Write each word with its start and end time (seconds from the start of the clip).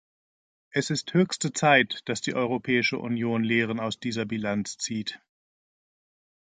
Es 0.71 0.89
ist 0.89 1.13
höchste 1.13 1.53
Zeit, 1.53 2.01
dass 2.09 2.21
die 2.21 2.33
Europäische 2.33 2.97
Union 2.97 3.43
Lehren 3.43 3.79
aus 3.79 3.99
dieser 3.99 4.25
Bilanz 4.25 4.79
zieht. 4.79 5.19